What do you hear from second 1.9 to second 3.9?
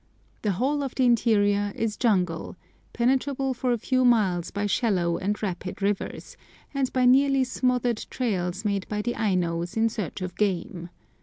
jungle penetrable for a